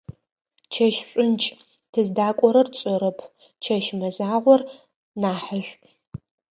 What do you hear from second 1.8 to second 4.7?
тыздакӀорэр тшӀэрэп, чэщ мэзагъор